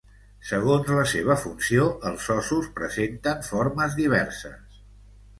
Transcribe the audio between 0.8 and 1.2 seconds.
la